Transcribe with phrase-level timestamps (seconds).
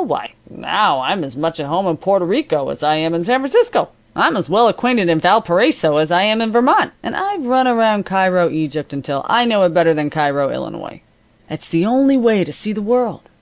[0.00, 3.40] Why, now I'm as much at home in Porto Rico as I am in San
[3.40, 3.88] Francisco.
[4.14, 8.06] I'm as well acquainted in Valparaiso as I am in Vermont, and I've run around
[8.06, 11.00] Cairo, Egypt, until I know it better than Cairo, Illinois.
[11.50, 13.22] It's the only way to see the world.